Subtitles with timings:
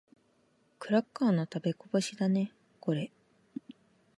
[0.79, 3.11] クラッカーの食べこぼしだね、これ。